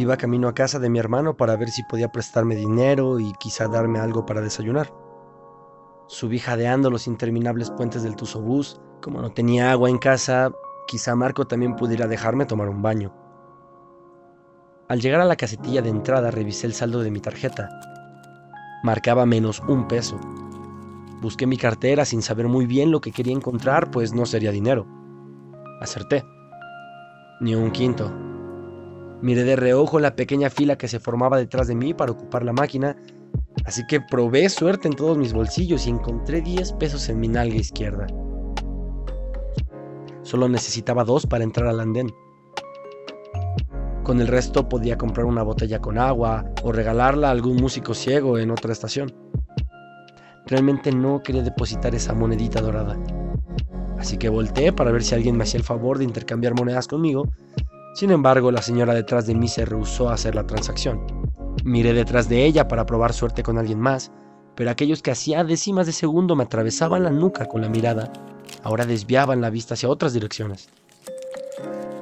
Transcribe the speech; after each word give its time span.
Iba 0.00 0.16
camino 0.16 0.48
a 0.48 0.54
casa 0.54 0.78
de 0.78 0.88
mi 0.88 0.98
hermano 0.98 1.36
para 1.36 1.56
ver 1.56 1.68
si 1.68 1.82
podía 1.82 2.10
prestarme 2.10 2.56
dinero 2.56 3.20
y 3.20 3.34
quizá 3.34 3.68
darme 3.68 3.98
algo 3.98 4.24
para 4.24 4.40
desayunar. 4.40 4.90
Subí 6.06 6.38
jadeando 6.38 6.88
los 6.88 7.06
interminables 7.06 7.70
puentes 7.70 8.02
del 8.02 8.16
Tusobús. 8.16 8.80
Como 9.02 9.20
no 9.20 9.30
tenía 9.30 9.70
agua 9.70 9.90
en 9.90 9.98
casa, 9.98 10.52
quizá 10.86 11.14
Marco 11.14 11.46
también 11.46 11.76
pudiera 11.76 12.06
dejarme 12.06 12.46
tomar 12.46 12.70
un 12.70 12.80
baño. 12.80 13.12
Al 14.88 15.02
llegar 15.02 15.20
a 15.20 15.26
la 15.26 15.36
casetilla 15.36 15.82
de 15.82 15.90
entrada 15.90 16.30
revisé 16.30 16.66
el 16.66 16.72
saldo 16.72 17.02
de 17.02 17.10
mi 17.10 17.20
tarjeta. 17.20 17.68
Marcaba 18.82 19.26
menos 19.26 19.60
un 19.68 19.86
peso. 19.86 20.18
Busqué 21.20 21.46
mi 21.46 21.58
cartera 21.58 22.06
sin 22.06 22.22
saber 22.22 22.48
muy 22.48 22.64
bien 22.64 22.90
lo 22.90 23.02
que 23.02 23.12
quería 23.12 23.34
encontrar, 23.34 23.90
pues 23.90 24.14
no 24.14 24.24
sería 24.24 24.50
dinero. 24.50 24.86
Acerté. 25.82 26.24
Ni 27.42 27.54
un 27.54 27.70
quinto. 27.70 28.29
Miré 29.22 29.44
de 29.44 29.56
reojo 29.56 30.00
la 30.00 30.16
pequeña 30.16 30.48
fila 30.48 30.78
que 30.78 30.88
se 30.88 30.98
formaba 30.98 31.36
detrás 31.36 31.68
de 31.68 31.74
mí 31.74 31.92
para 31.92 32.12
ocupar 32.12 32.42
la 32.42 32.54
máquina, 32.54 32.96
así 33.66 33.86
que 33.86 34.00
probé 34.00 34.48
suerte 34.48 34.88
en 34.88 34.94
todos 34.94 35.18
mis 35.18 35.34
bolsillos 35.34 35.86
y 35.86 35.90
encontré 35.90 36.40
10 36.40 36.72
pesos 36.74 37.08
en 37.10 37.20
mi 37.20 37.28
nalga 37.28 37.56
izquierda. 37.56 38.06
Solo 40.22 40.48
necesitaba 40.48 41.04
dos 41.04 41.26
para 41.26 41.44
entrar 41.44 41.68
al 41.68 41.80
andén. 41.80 42.10
Con 44.02 44.20
el 44.20 44.28
resto 44.28 44.68
podía 44.68 44.96
comprar 44.96 45.26
una 45.26 45.42
botella 45.42 45.80
con 45.80 45.98
agua 45.98 46.46
o 46.62 46.72
regalarla 46.72 47.28
a 47.28 47.32
algún 47.32 47.56
músico 47.56 47.92
ciego 47.92 48.38
en 48.38 48.50
otra 48.50 48.72
estación. 48.72 49.12
Realmente 50.46 50.92
no 50.92 51.22
quería 51.22 51.42
depositar 51.42 51.94
esa 51.94 52.14
monedita 52.14 52.60
dorada. 52.62 52.98
Así 53.98 54.16
que 54.16 54.30
volteé 54.30 54.72
para 54.72 54.90
ver 54.90 55.02
si 55.02 55.14
alguien 55.14 55.36
me 55.36 55.44
hacía 55.44 55.58
el 55.58 55.64
favor 55.64 55.98
de 55.98 56.04
intercambiar 56.04 56.54
monedas 56.54 56.88
conmigo 56.88 57.28
sin 57.94 58.10
embargo, 58.10 58.50
la 58.52 58.62
señora 58.62 58.94
detrás 58.94 59.26
de 59.26 59.34
mí 59.34 59.48
se 59.48 59.64
rehusó 59.64 60.08
a 60.08 60.14
hacer 60.14 60.34
la 60.34 60.46
transacción. 60.46 61.04
Miré 61.64 61.92
detrás 61.92 62.28
de 62.28 62.44
ella 62.44 62.68
para 62.68 62.86
probar 62.86 63.12
suerte 63.12 63.42
con 63.42 63.58
alguien 63.58 63.80
más, 63.80 64.12
pero 64.54 64.70
aquellos 64.70 65.02
que 65.02 65.10
hacía 65.10 65.44
décimas 65.44 65.86
de 65.86 65.92
segundo 65.92 66.36
me 66.36 66.44
atravesaban 66.44 67.02
la 67.02 67.10
nuca 67.10 67.46
con 67.46 67.62
la 67.62 67.68
mirada, 67.68 68.12
ahora 68.62 68.86
desviaban 68.86 69.40
la 69.40 69.50
vista 69.50 69.74
hacia 69.74 69.88
otras 69.88 70.12
direcciones. 70.12 70.68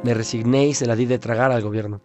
Me 0.03 0.15
resigné 0.15 0.69
y 0.69 0.75
se 0.75 0.87
la 0.87 0.95
di 0.95 1.07
de 1.07 1.19
tragar 1.19 1.51
al 1.51 1.63
gobierno. 1.63 2.01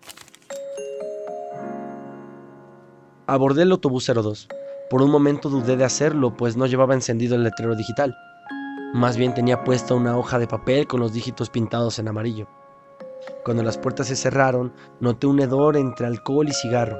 Abordé 3.28 3.64
el 3.64 3.72
autobús 3.72 4.12
02. 4.14 4.48
Por 4.90 5.02
un 5.02 5.12
momento 5.12 5.50
dudé 5.50 5.78
de 5.78 5.86
hacerlo, 5.86 6.36
pues 6.36 6.58
no 6.58 6.66
llevaba 6.66 6.94
encendido 6.94 7.36
el 7.36 7.44
letrero 7.44 7.76
digital. 7.76 8.16
Más 8.94 9.18
bien 9.18 9.34
tenía 9.34 9.64
puesta 9.64 9.94
una 9.94 10.18
hoja 10.18 10.40
de 10.40 10.48
papel 10.48 10.88
con 10.88 11.00
los 11.00 11.14
dígitos 11.14 11.50
pintados 11.50 12.00
en 12.00 12.08
amarillo. 12.08 12.48
Cuando 13.44 13.64
las 13.64 13.78
puertas 13.78 14.08
se 14.08 14.16
cerraron, 14.16 14.74
noté 15.00 15.28
un 15.28 15.40
hedor 15.40 15.78
entre 15.78 16.08
alcohol 16.08 16.48
y 16.48 16.54
cigarro. 16.54 17.00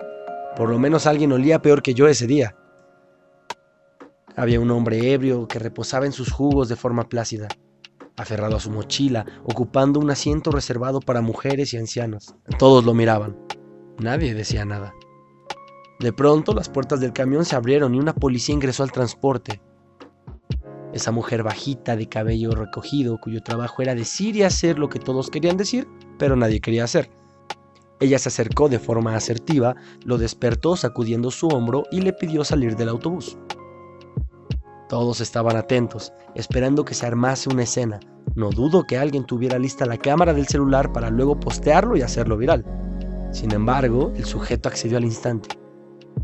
Por 0.56 0.70
lo 0.70 0.78
menos 0.80 1.08
alguien 1.08 1.32
olía 1.32 1.62
peor 1.62 1.82
que 1.82 1.94
yo 1.94 2.08
ese 2.08 2.28
día. 2.28 2.56
Había 4.36 4.60
un 4.60 4.72
hombre 4.72 5.14
ebrio 5.14 5.48
que 5.48 5.60
reposaba 5.60 6.06
en 6.06 6.12
sus 6.12 6.32
jugos 6.32 6.68
de 6.68 6.76
forma 6.76 7.08
plácida, 7.08 7.48
aferrado 8.18 8.58
a 8.58 8.60
su 8.60 8.72
mochila, 8.72 9.26
ocupando 9.44 10.00
un 10.00 10.10
asiento 10.10 10.52
reservado 10.52 11.00
para 11.00 11.22
mujeres 11.22 11.74
y 11.74 11.78
ancianos. 11.78 12.36
Todos 12.58 12.84
lo 12.84 12.94
miraban. 12.94 13.38
Nadie 14.00 14.34
decía 14.34 14.66
nada. 14.66 14.94
De 16.00 16.12
pronto 16.12 16.54
las 16.54 16.70
puertas 16.70 17.00
del 17.00 17.14
camión 17.14 17.46
se 17.46 17.56
abrieron 17.56 17.96
y 17.96 18.00
una 18.00 18.14
policía 18.14 18.56
ingresó 18.56 18.84
al 18.84 18.92
transporte. 18.92 19.62
Esa 20.94 21.12
mujer 21.12 21.42
bajita 21.42 21.96
de 21.96 22.08
cabello 22.08 22.52
recogido, 22.52 23.18
cuyo 23.20 23.42
trabajo 23.42 23.82
era 23.82 23.96
decir 23.96 24.36
y 24.36 24.44
hacer 24.44 24.78
lo 24.78 24.90
que 24.90 25.00
todos 25.00 25.32
querían 25.32 25.58
decir, 25.58 25.88
pero 26.20 26.36
nadie 26.36 26.62
quería 26.62 26.84
hacer. 26.84 27.10
Ella 28.00 28.20
se 28.20 28.30
acercó 28.30 28.70
de 28.70 28.80
forma 28.80 29.16
asertiva, 29.16 29.76
lo 30.06 30.18
despertó 30.18 30.76
sacudiendo 30.76 31.32
su 31.32 31.48
hombro 31.48 31.84
y 31.92 32.02
le 32.02 32.14
pidió 32.14 32.44
salir 32.44 32.76
del 32.76 32.90
autobús. 32.90 33.38
Todos 34.88 35.22
estaban 35.22 35.56
atentos, 35.56 36.14
esperando 36.36 36.86
que 36.86 36.94
se 36.94 37.08
armase 37.08 37.50
una 37.50 37.64
escena. 37.64 38.00
No 38.36 38.52
dudo 38.52 38.84
que 38.84 38.98
alguien 38.98 39.26
tuviera 39.26 39.58
lista 39.58 39.86
la 39.86 39.98
cámara 39.98 40.34
del 40.34 40.48
celular 40.48 40.94
para 40.94 41.10
luego 41.10 41.40
postearlo 41.40 41.98
y 41.98 42.02
hacerlo 42.02 42.38
viral. 42.38 42.64
Sin 43.32 43.52
embargo, 43.52 44.14
el 44.16 44.26
sujeto 44.26 44.70
accedió 44.70 44.98
al 44.98 45.06
instante, 45.06 45.58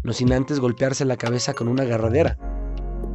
no 0.03 0.13
sin 0.13 0.31
antes 0.31 0.59
golpearse 0.59 1.06
la 1.06 1.18
cabeza 1.18 1.53
con 1.56 1.68
una 1.68 1.84
agarradera. 1.84 2.38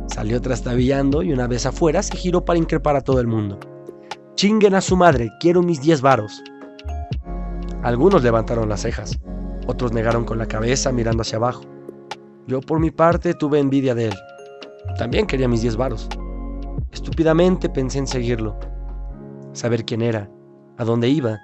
Salió 0.06 0.40
trastabillando 0.40 1.22
y 1.22 1.32
una 1.32 1.46
vez 1.46 1.66
afuera 1.66 2.02
se 2.02 2.16
giró 2.16 2.44
para 2.44 2.58
increpar 2.58 2.96
a 2.96 3.00
todo 3.00 3.20
el 3.20 3.26
mundo. 3.26 3.58
Chinguen 4.34 4.74
a 4.74 4.80
su 4.80 4.96
madre, 4.96 5.30
quiero 5.40 5.62
mis 5.62 5.80
diez 5.80 6.00
varos. 6.00 6.42
Algunos 7.82 8.22
levantaron 8.22 8.68
las 8.68 8.82
cejas, 8.82 9.18
otros 9.66 9.92
negaron 9.92 10.24
con 10.24 10.38
la 10.38 10.46
cabeza 10.46 10.92
mirando 10.92 11.22
hacia 11.22 11.38
abajo. 11.38 11.62
Yo 12.46 12.60
por 12.60 12.80
mi 12.80 12.90
parte 12.90 13.34
tuve 13.34 13.58
envidia 13.58 13.94
de 13.94 14.06
él. 14.06 14.14
También 14.98 15.26
quería 15.26 15.48
mis 15.48 15.62
diez 15.62 15.76
varos. 15.76 16.08
Estúpidamente 16.92 17.68
pensé 17.68 17.98
en 17.98 18.06
seguirlo, 18.06 18.56
saber 19.52 19.84
quién 19.84 20.02
era, 20.02 20.30
a 20.78 20.84
dónde 20.84 21.08
iba, 21.08 21.38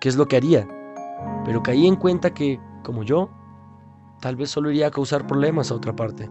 qué 0.00 0.08
es 0.08 0.16
lo 0.16 0.26
que 0.26 0.36
haría, 0.36 0.68
pero 1.44 1.62
caí 1.62 1.86
en 1.86 1.96
cuenta 1.96 2.32
que, 2.32 2.60
como 2.84 3.02
yo, 3.02 3.30
tal 4.20 4.36
vez 4.36 4.50
solo 4.50 4.70
iría 4.70 4.88
a 4.88 4.90
causar 4.90 5.26
problemas 5.26 5.70
a 5.70 5.74
otra 5.74 5.94
parte. 5.94 6.30